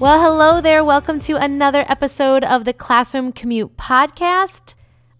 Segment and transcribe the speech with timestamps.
[0.00, 0.84] Well, hello there.
[0.84, 4.74] Welcome to another episode of the Classroom Commute Podcast.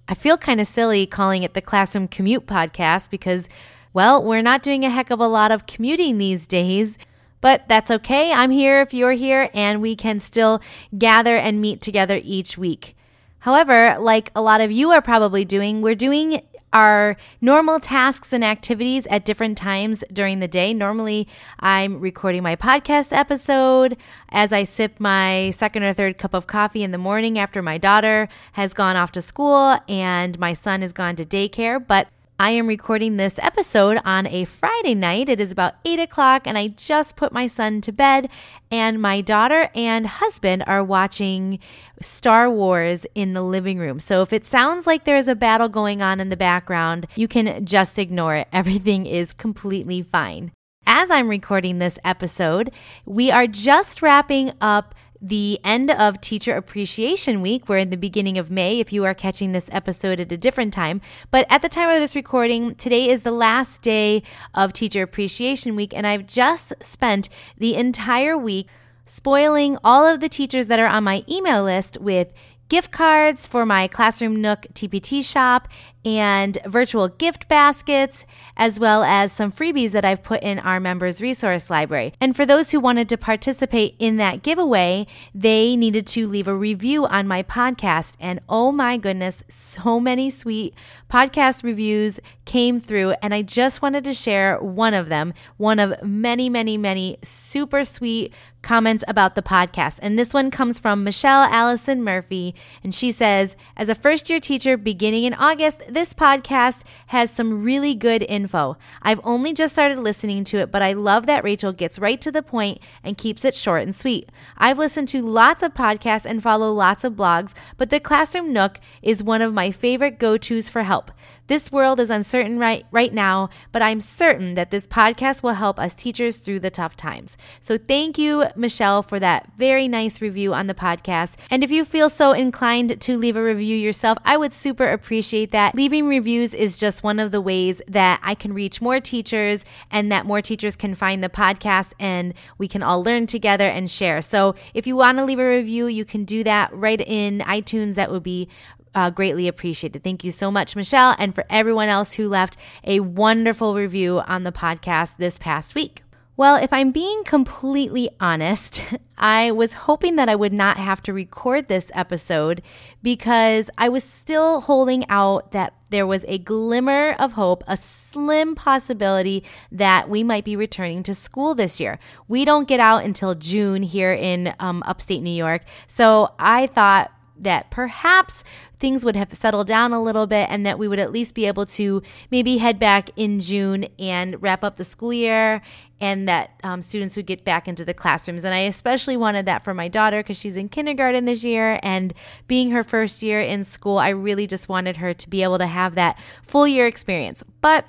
[0.09, 3.49] I feel kind of silly calling it the Classroom Commute Podcast because,
[3.93, 6.99] well, we're not doing a heck of a lot of commuting these days.
[7.41, 8.33] But that's okay.
[8.33, 10.61] I'm here if you're here, and we can still
[10.99, 12.97] gather and meet together each week.
[13.39, 16.43] However, like a lot of you are probably doing, we're doing
[16.75, 20.75] our normal tasks and activities at different times during the day.
[20.75, 21.27] Normally,
[21.61, 23.97] I'm recording my podcast episode
[24.29, 27.79] as I sip my second or third cup of coffee in the morning after my
[27.79, 31.85] daughter has gone off to school and my son has gone to daycare.
[31.85, 32.09] But
[32.39, 35.29] I am recording this episode on a Friday night.
[35.29, 38.29] It is about 8 o'clock, and I just put my son to bed.
[38.73, 41.61] And my daughter and husband are watching
[42.03, 44.01] Star Wars in the living room.
[44.01, 47.65] So if it sounds like there's a battle going on in the background, you can
[47.65, 48.49] just ignore it.
[48.53, 50.51] Everything is completely fine.
[50.89, 52.73] As I'm recording this episode,
[53.07, 57.67] we are just wrapping up the end of Teacher Appreciation Week.
[57.67, 60.75] We're in the beginning of May if you are catching this episode at a different
[60.75, 61.01] time.
[61.31, 64.23] But at the time of this recording, today is the last day
[64.53, 68.69] of Teacher Appreciation Week, and I've just spent the entire week
[69.07, 72.31] spoiling all of the teachers that are on my email list with
[72.69, 75.69] gift cards for my Classroom Nook TPT shop
[76.05, 78.27] and virtual gift baskets,
[78.57, 82.13] as well as some freebies that I've put in our members resource library.
[82.21, 86.55] And for those who wanted to participate in that giveaway, they needed to leave a
[86.55, 88.15] review on my podcast.
[88.21, 90.75] And oh my goodness, so many sweet
[91.11, 93.15] podcast reviews came through.
[93.23, 97.85] And I just wanted to share one of them, one of many, many, many super
[97.85, 98.33] sweet
[98.65, 99.99] comments about the podcast.
[100.03, 102.55] And this one comes from Michelle Allison Murphy.
[102.83, 107.63] And she says, As a first year teacher beginning in August, this podcast has some
[107.63, 108.77] really good info.
[109.03, 112.31] I've only just started listening to it, but I love that Rachel gets right to
[112.31, 114.29] the point and keeps it short and sweet.
[114.59, 118.81] I've listened to lots of podcasts and follow lots of blogs, but the Classroom Nook
[119.03, 121.11] is one of my favorite go tos for help.
[121.47, 125.79] This world is uncertain right, right now, but I'm certain that this podcast will help
[125.79, 127.37] us teachers through the tough times.
[127.61, 131.35] So thank you, Michelle, for that very nice review on the podcast.
[131.51, 135.51] And if you feel so inclined to leave a review yourself, I would super appreciate
[135.51, 135.75] that.
[135.75, 140.11] Leaving reviews is just one of the ways that I can reach more teachers and
[140.11, 144.23] that more teachers can find the podcast and we can all learn together and share.
[144.23, 147.97] So if you want to leave a review, you can do that right in iTunes.
[147.97, 148.49] That would be
[148.95, 150.03] uh, greatly appreciated.
[150.03, 154.45] Thank you so much, Michelle, and for everyone else who left a wonderful review on
[154.45, 156.03] the podcast this past week.
[156.37, 158.83] Well, if I'm being completely honest,
[159.19, 162.61] I was hoping that I would not have to record this episode
[163.05, 168.57] because I was still holding out that there was a glimmer of hope, a slim
[168.57, 172.01] possibility that we might be returning to school this year.
[172.27, 175.63] We don't get out until June here in um, upstate New York.
[175.87, 177.13] So I thought
[177.45, 178.45] that perhaps
[178.79, 181.47] things would have settled down a little bit and that we would at least be
[181.47, 185.63] able to maybe head back in June and wrap up the school year
[186.01, 188.45] and that um, students would get back into the classrooms.
[188.45, 192.13] And I especially wanted that for my daughter because she's in kindergarten this year and
[192.47, 195.67] being her first year in school, I really just wanted her to be able to
[195.67, 197.43] have that full year experience.
[197.63, 197.87] But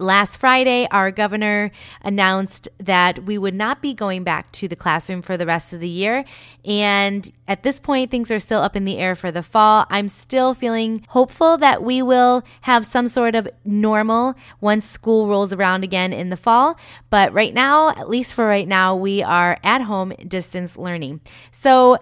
[0.00, 1.72] Last Friday, our governor
[2.02, 5.80] announced that we would not be going back to the classroom for the rest of
[5.80, 6.24] the year.
[6.64, 9.86] And at this point, things are still up in the air for the fall.
[9.90, 15.52] I'm still feeling hopeful that we will have some sort of normal once school rolls
[15.52, 16.78] around again in the fall.
[17.10, 21.22] But right now, at least for right now, we are at home distance learning.
[21.50, 21.98] So,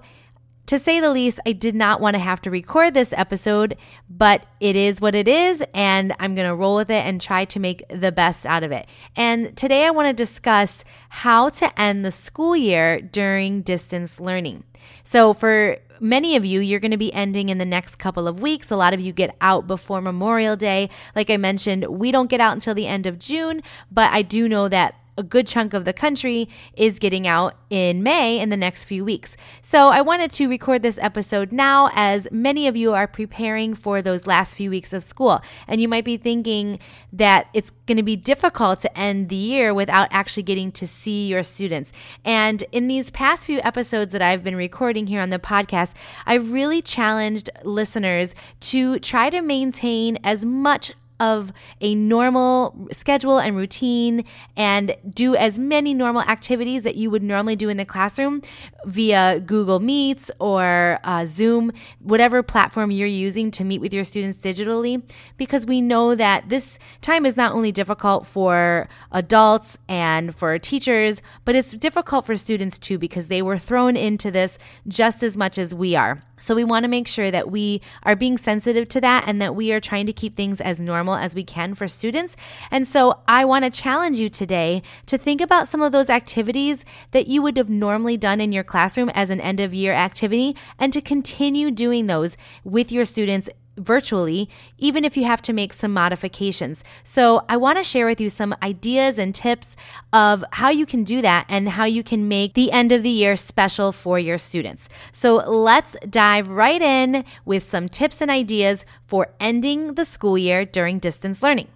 [0.67, 3.77] to say the least, I did not want to have to record this episode,
[4.11, 7.45] but it is what it is, and I'm going to roll with it and try
[7.47, 8.87] to make the best out of it.
[9.15, 14.65] And today I want to discuss how to end the school year during distance learning.
[15.05, 18.41] So, for many of you, you're going to be ending in the next couple of
[18.41, 18.71] weeks.
[18.71, 20.91] A lot of you get out before Memorial Day.
[21.15, 24.49] Like I mentioned, we don't get out until the end of June, but I do
[24.49, 28.57] know that a good chunk of the country is getting out in May in the
[28.57, 29.37] next few weeks.
[29.63, 34.03] So I wanted to record this episode now as many of you are preparing for
[34.03, 35.41] those last few weeks of school.
[35.67, 36.79] And you might be thinking
[37.13, 41.27] that it's going to be difficult to end the year without actually getting to see
[41.27, 41.93] your students.
[42.25, 45.95] And in these past few episodes that I've been recording here on the podcast,
[46.27, 53.57] I've really challenged listeners to try to maintain as much of a normal schedule and
[53.57, 54.25] routine
[54.57, 58.43] and do as many normal activities that you would normally do in the classroom
[58.85, 64.39] via Google Meets or uh, Zoom, whatever platform you're using to meet with your students
[64.39, 65.03] digitally,
[65.37, 71.23] because we know that this time is not only difficult for adults and for teachers,
[71.45, 75.59] but it's difficult for students too because they were thrown into this just as much
[75.59, 76.23] as we are.
[76.39, 79.55] So we want to make sure that we are being sensitive to that and that
[79.55, 82.37] we are trying to keep things as normal as we can for students.
[82.70, 86.85] And so I want to challenge you today to think about some of those activities
[87.12, 90.56] that you would have normally done in your classroom as an end of year activity
[90.79, 95.73] and to continue doing those with your students virtually, even if you have to make
[95.73, 96.84] some modifications.
[97.05, 99.76] So, I want to share with you some ideas and tips
[100.12, 103.11] of how you can do that and how you can make the end of the
[103.11, 104.88] year special for your students.
[105.12, 110.64] So, let's dive right in with some tips and ideas for ending the school year
[110.64, 111.69] during distance learning.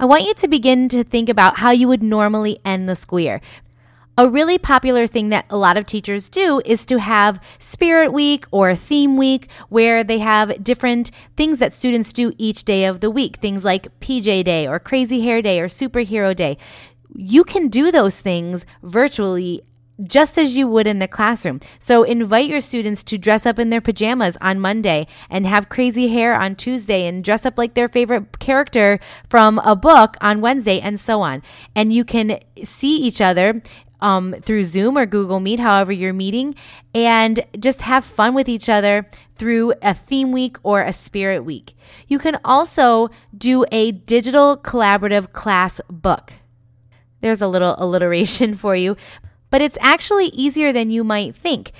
[0.00, 3.20] I want you to begin to think about how you would normally end the school
[3.20, 3.42] year.
[4.20, 8.44] A really popular thing that a lot of teachers do is to have Spirit Week
[8.50, 13.10] or Theme Week where they have different things that students do each day of the
[13.10, 13.36] week.
[13.36, 16.58] Things like PJ Day or Crazy Hair Day or Superhero Day.
[17.16, 19.62] You can do those things virtually
[20.04, 21.60] just as you would in the classroom.
[21.78, 26.08] So invite your students to dress up in their pajamas on Monday and have crazy
[26.08, 28.98] hair on Tuesday and dress up like their favorite character
[29.30, 31.42] from a book on Wednesday and so on.
[31.74, 33.62] And you can see each other
[34.00, 36.54] um, through Zoom or Google Meet, however you're meeting,
[36.94, 41.74] and just have fun with each other through a theme week or a spirit week.
[42.08, 46.32] You can also do a digital collaborative class book.
[47.20, 48.96] There's a little alliteration for you,
[49.50, 51.72] but it's actually easier than you might think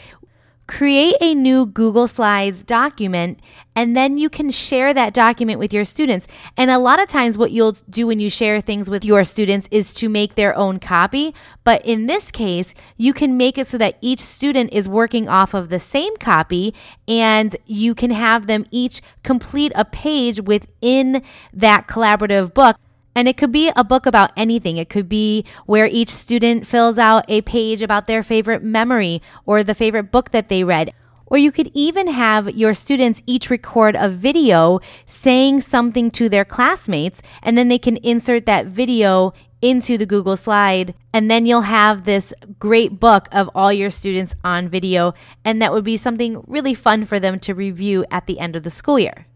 [0.70, 3.40] create a new Google Slides document,
[3.74, 6.28] and then you can share that document with your students.
[6.56, 9.66] And a lot of times, what you'll do when you share things with your students
[9.72, 11.34] is to make their own copy.
[11.64, 15.54] But in this case, you can make it so that each student is working off
[15.54, 16.72] of the same copy,
[17.08, 22.76] and you can have them each complete a page within that collaborative book.
[23.14, 24.76] And it could be a book about anything.
[24.76, 29.62] It could be where each student fills out a page about their favorite memory or
[29.62, 30.92] the favorite book that they read.
[31.26, 36.44] Or you could even have your students each record a video saying something to their
[36.44, 39.32] classmates, and then they can insert that video
[39.62, 40.94] into the Google slide.
[41.12, 45.14] And then you'll have this great book of all your students on video.
[45.44, 48.64] And that would be something really fun for them to review at the end of
[48.64, 49.26] the school year.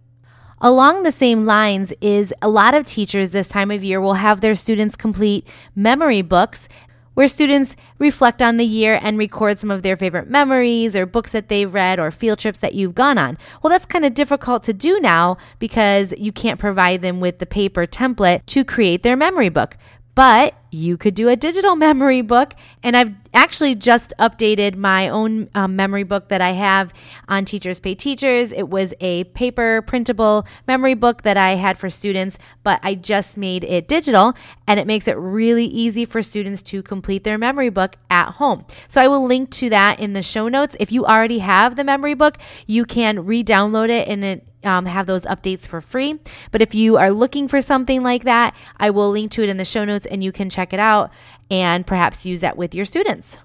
[0.65, 4.41] Along the same lines is a lot of teachers this time of year will have
[4.41, 5.47] their students complete
[5.77, 6.71] memory books
[7.13, 11.33] where students reflect on the year and record some of their favorite memories or books
[11.33, 13.37] that they've read or field trips that you've gone on.
[13.63, 17.47] Well, that's kind of difficult to do now because you can't provide them with the
[17.47, 19.77] paper template to create their memory book.
[20.15, 22.55] But you could do a digital memory book.
[22.83, 26.93] And I've actually just updated my own um, memory book that I have
[27.29, 28.53] on Teachers Pay Teachers.
[28.53, 33.37] It was a paper printable memory book that I had for students, but I just
[33.37, 34.35] made it digital
[34.67, 38.65] and it makes it really easy for students to complete their memory book at home.
[38.89, 40.77] So I will link to that in the show notes.
[40.79, 44.87] If you already have the memory book, you can re download it and it um,
[44.87, 46.19] have those updates for free.
[46.51, 49.56] But if you are looking for something like that, I will link to it in
[49.56, 51.11] the show notes and you can check it out
[51.51, 53.39] and perhaps use that with your students.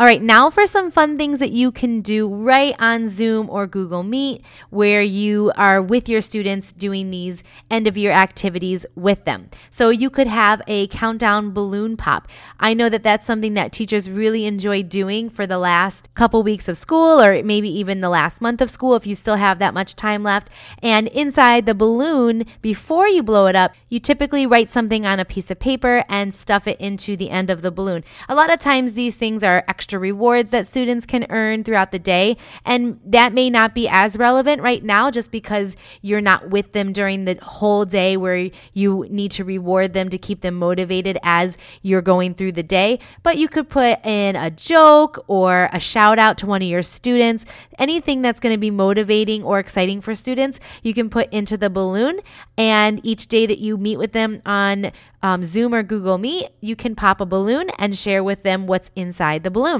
[0.00, 3.66] All right, now for some fun things that you can do right on Zoom or
[3.66, 9.26] Google Meet where you are with your students doing these end of year activities with
[9.26, 9.50] them.
[9.70, 12.28] So you could have a countdown balloon pop.
[12.58, 16.66] I know that that's something that teachers really enjoy doing for the last couple weeks
[16.66, 19.74] of school or maybe even the last month of school if you still have that
[19.74, 20.48] much time left.
[20.82, 25.26] And inside the balloon, before you blow it up, you typically write something on a
[25.26, 28.02] piece of paper and stuff it into the end of the balloon.
[28.30, 31.90] A lot of times these things are extra extra rewards that students can earn throughout
[31.90, 32.36] the day.
[32.64, 36.92] And that may not be as relevant right now just because you're not with them
[36.92, 41.58] during the whole day where you need to reward them to keep them motivated as
[41.82, 43.00] you're going through the day.
[43.24, 46.82] But you could put in a joke or a shout out to one of your
[46.82, 47.44] students,
[47.76, 51.68] anything that's going to be motivating or exciting for students, you can put into the
[51.68, 52.20] balloon.
[52.56, 56.76] And each day that you meet with them on um, Zoom or Google Meet, you
[56.76, 59.79] can pop a balloon and share with them what's inside the balloon.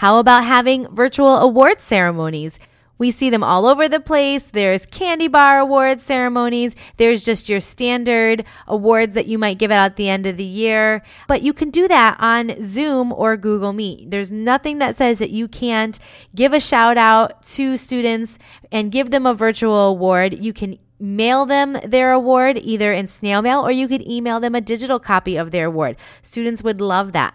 [0.00, 2.58] How about having virtual award ceremonies?
[2.96, 4.46] We see them all over the place.
[4.46, 6.74] There's candy bar award ceremonies.
[6.96, 10.42] There's just your standard awards that you might give out at the end of the
[10.42, 11.02] year.
[11.28, 14.10] But you can do that on Zoom or Google Meet.
[14.10, 15.98] There's nothing that says that you can't
[16.34, 18.38] give a shout out to students
[18.72, 20.42] and give them a virtual award.
[20.42, 24.54] You can mail them their award either in snail mail or you could email them
[24.54, 25.98] a digital copy of their award.
[26.22, 27.34] Students would love that.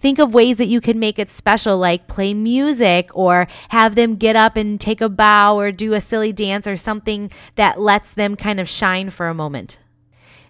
[0.00, 4.16] Think of ways that you can make it special, like play music or have them
[4.16, 8.14] get up and take a bow or do a silly dance or something that lets
[8.14, 9.78] them kind of shine for a moment.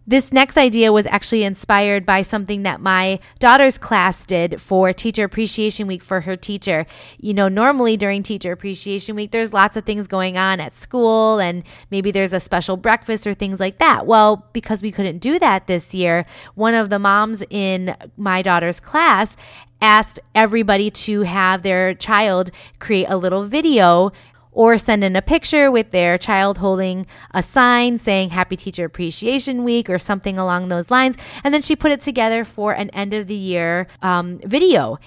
[0.08, 5.22] This next idea was actually inspired by something that my daughter's class did for Teacher
[5.22, 6.86] Appreciation Week for her teacher.
[7.18, 11.40] You know, normally during Teacher Appreciation Week, there's lots of things going on at school
[11.40, 14.06] and maybe there's a special breakfast or things like that.
[14.06, 16.24] Well, because we couldn't do that this year,
[16.54, 19.36] one of the moms in my daughter's class
[19.82, 24.10] asked everybody to have their child create a little video
[24.58, 29.62] or send in a picture with their child holding a sign saying Happy Teacher Appreciation
[29.62, 31.16] Week or something along those lines.
[31.44, 34.98] And then she put it together for an end of the year um, video.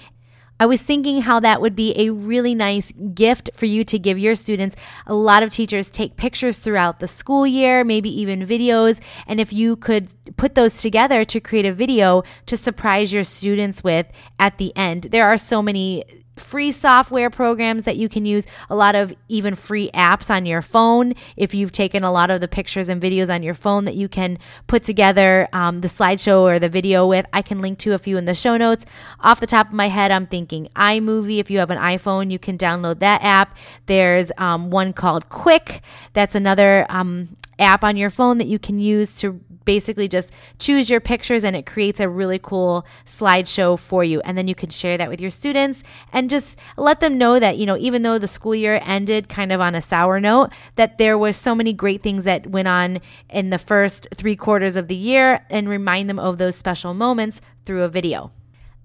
[0.58, 4.18] I was thinking how that would be a really nice gift for you to give
[4.18, 4.74] your students.
[5.06, 9.02] A lot of teachers take pictures throughout the school year, maybe even videos.
[9.26, 13.84] And if you could put those together to create a video to surprise your students
[13.84, 14.06] with
[14.38, 16.04] at the end, there are so many
[16.36, 20.62] free software programs that you can use, a lot of even free apps on your
[20.62, 21.14] phone.
[21.36, 24.08] If you've taken a lot of the pictures and videos on your phone that you
[24.08, 27.98] can put together um, the slideshow or the video with, I can link to a
[27.98, 28.86] few in the show notes.
[29.20, 31.38] Off the top of my head, I'm thinking iMovie.
[31.38, 33.56] If you have an iPhone, you can download that app.
[33.86, 35.80] There's um, one called Quik,
[36.12, 40.90] That's another um, app on your phone that you can use to basically just choose
[40.90, 44.20] your pictures and it creates a really cool slideshow for you.
[44.20, 47.58] And then you can share that with your students and just let them know that,
[47.58, 50.98] you know, even though the school year ended kind of on a sour note, that
[50.98, 53.00] there was so many great things that went on
[53.30, 57.40] in the first three quarters of the year and remind them of those special moments
[57.64, 58.32] through a video.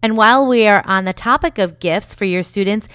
[0.02, 2.88] And while we are on the topic of gifts for your students,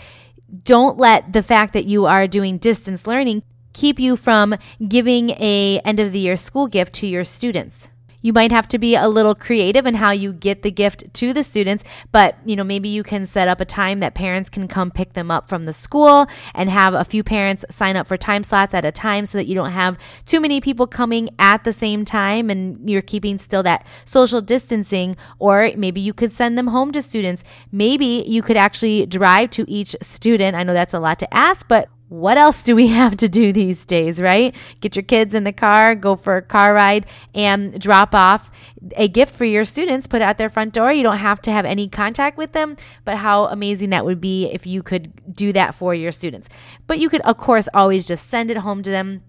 [0.64, 4.54] don't let the fact that you are doing distance learning keep you from
[4.86, 7.88] giving a end of the year school gift to your students.
[8.22, 11.32] You might have to be a little creative in how you get the gift to
[11.32, 14.68] the students, but you know, maybe you can set up a time that parents can
[14.68, 18.16] come pick them up from the school and have a few parents sign up for
[18.16, 21.64] time slots at a time so that you don't have too many people coming at
[21.64, 26.56] the same time and you're keeping still that social distancing or maybe you could send
[26.56, 27.42] them home to students.
[27.72, 30.56] Maybe you could actually drive to each student.
[30.56, 33.52] I know that's a lot to ask, but what else do we have to do
[33.52, 34.54] these days, right?
[34.80, 38.50] Get your kids in the car, go for a car ride, and drop off
[38.96, 40.92] a gift for your students, put it at their front door.
[40.92, 42.76] You don't have to have any contact with them,
[43.06, 46.48] but how amazing that would be if you could do that for your students.
[46.86, 49.22] But you could, of course, always just send it home to them.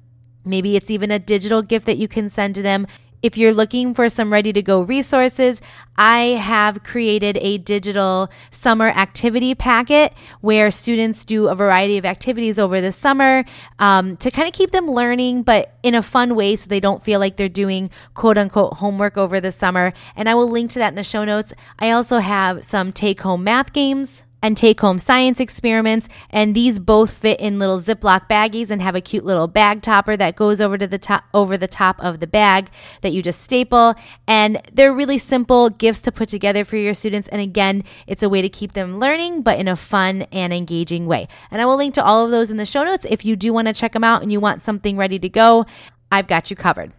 [0.44, 2.86] Maybe it's even a digital gift that you can send to them.
[3.24, 5.62] If you're looking for some ready to go resources,
[5.96, 12.60] I have created a digital summer activity packet where students do a variety of activities
[12.60, 13.46] over the summer
[13.80, 17.02] um, to kind of keep them learning, but in a fun way so they don't
[17.02, 19.94] feel like they're doing quote unquote homework over the summer.
[20.18, 21.54] And I will link to that in the show notes.
[21.80, 26.08] I also have some take home math games and take home science experiments.
[26.30, 30.16] And these both fit in little Ziploc baggies and have a cute little bag topper
[30.18, 32.70] that goes over to the top over the top of the bag
[33.02, 33.96] that you just staple.
[34.28, 37.30] And they're really simple gifts to put together for your students.
[37.30, 41.08] And again, it's a way to keep them learning, but in a fun and engaging
[41.08, 41.28] way.
[41.50, 43.54] And I will link to all of those in the show notes if you do
[43.54, 45.66] want to check them out and you want something ready to go.
[46.12, 46.92] I've got you covered.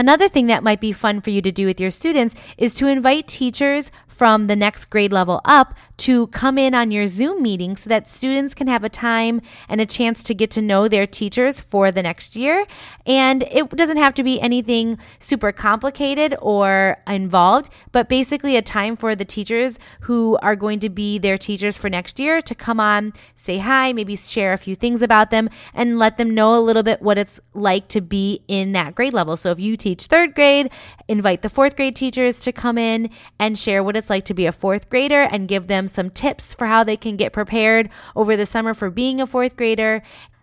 [0.00, 2.86] Another thing that might be fun for you to do with your students is to
[2.86, 7.76] invite teachers from the next grade level up to come in on your Zoom meeting
[7.76, 11.06] so that students can have a time and a chance to get to know their
[11.06, 12.66] teachers for the next year.
[13.06, 18.96] And it doesn't have to be anything super complicated or involved, but basically a time
[18.96, 22.80] for the teachers who are going to be their teachers for next year to come
[22.80, 26.60] on, say hi, maybe share a few things about them, and let them know a
[26.60, 29.36] little bit what it's like to be in that grade level.
[29.36, 30.70] So if you teach third grade,
[31.08, 34.46] invite the fourth grade teachers to come in and share what it's like to be
[34.46, 38.36] a fourth grader and give them some tips for how they can get prepared over
[38.36, 40.02] the summer for being a fourth grader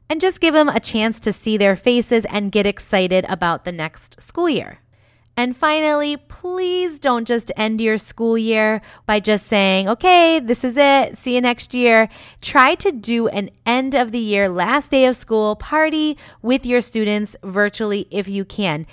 [0.10, 3.72] and just give them a chance to see their faces and get excited about the
[3.72, 4.80] next school year.
[5.40, 10.78] And finally, please don't just end your school year by just saying, okay, this is
[10.78, 11.16] it.
[11.16, 12.10] See you next year.
[12.42, 16.82] Try to do an end of the year, last day of school party with your
[16.82, 18.88] students virtually if you can.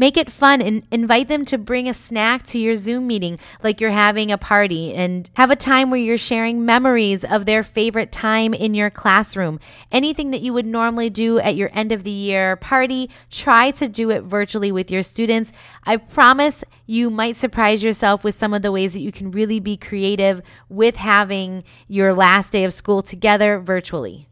[0.00, 3.82] Make it fun and invite them to bring a snack to your Zoom meeting like
[3.82, 8.10] you're having a party and have a time where you're sharing memories of their favorite
[8.10, 9.60] time in your classroom.
[9.92, 13.88] Anything that you would normally do at your end of the year party, try to
[13.90, 15.52] do it virtually with your students.
[15.84, 19.60] I promise you might surprise yourself with some of the ways that you can really
[19.60, 20.40] be creative
[20.70, 24.30] with having your last day of school together virtually.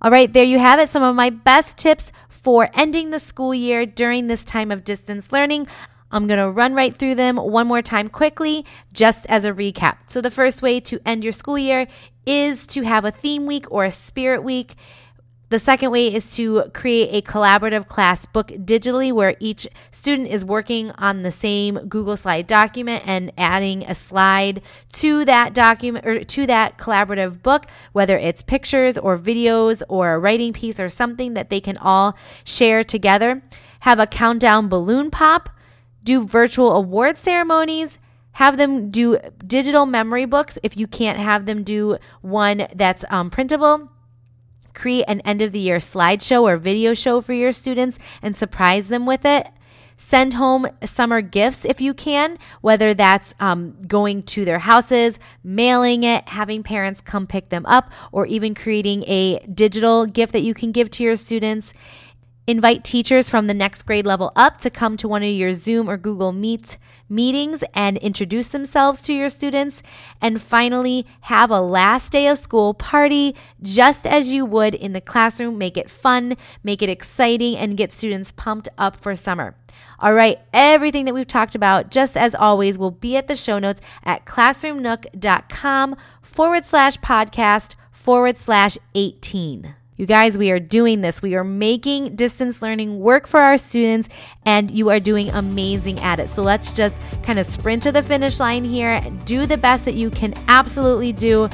[0.00, 0.88] All right, there you have it.
[0.88, 2.12] Some of my best tips
[2.48, 5.68] for ending the school year during this time of distance learning.
[6.10, 9.98] I'm going to run right through them one more time quickly, just as a recap.
[10.06, 11.86] So, the first way to end your school year
[12.24, 14.76] is to have a theme week or a spirit week.
[15.50, 20.44] The second way is to create a collaborative class book digitally where each student is
[20.44, 24.60] working on the same Google Slide document and adding a slide
[24.92, 30.18] to that document or to that collaborative book, whether it's pictures or videos or a
[30.18, 32.14] writing piece or something that they can all
[32.44, 33.42] share together.
[33.80, 35.48] Have a countdown balloon pop,
[36.04, 37.98] do virtual award ceremonies,
[38.32, 43.30] have them do digital memory books if you can't have them do one that's um,
[43.30, 43.90] printable
[44.78, 48.86] create an end of the year slideshow or video show for your students and surprise
[48.88, 49.48] them with it.
[50.00, 56.04] Send home summer gifts if you can, whether that's um, going to their houses, mailing
[56.04, 60.54] it, having parents come pick them up, or even creating a digital gift that you
[60.54, 61.74] can give to your students.
[62.48, 65.86] Invite teachers from the next grade level up to come to one of your Zoom
[65.86, 69.82] or Google Meet meetings and introduce themselves to your students.
[70.22, 75.02] And finally, have a last day of school party just as you would in the
[75.02, 75.58] classroom.
[75.58, 79.54] Make it fun, make it exciting, and get students pumped up for summer.
[79.98, 83.58] All right, everything that we've talked about, just as always, will be at the show
[83.58, 89.74] notes at classroomnook.com forward slash podcast forward slash 18.
[89.98, 91.20] You guys, we are doing this.
[91.20, 94.08] We are making distance learning work for our students,
[94.44, 96.30] and you are doing amazing at it.
[96.30, 99.94] So let's just kind of sprint to the finish line here, do the best that
[99.94, 101.48] you can absolutely do,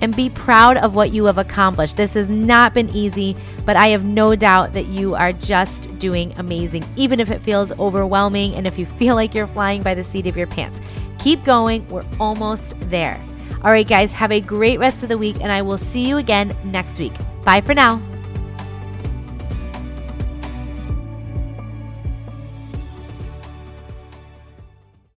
[0.00, 1.96] and be proud of what you have accomplished.
[1.96, 6.32] This has not been easy, but I have no doubt that you are just doing
[6.38, 10.04] amazing, even if it feels overwhelming and if you feel like you're flying by the
[10.04, 10.78] seat of your pants.
[11.18, 13.20] Keep going, we're almost there.
[13.64, 16.18] All right, guys, have a great rest of the week, and I will see you
[16.18, 17.14] again next week.
[17.44, 18.09] Bye for now.